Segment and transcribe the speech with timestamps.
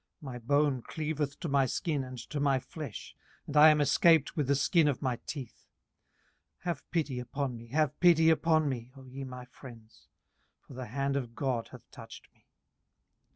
[0.23, 3.15] 18:019:020 My bone cleaveth to my skin and to my flesh,
[3.45, 5.67] and I am escaped with the skin of my teeth.
[6.63, 10.07] 18:019:021 Have pity upon me, have pity upon me, O ye my friends;
[10.59, 12.47] for the hand of God hath touched me.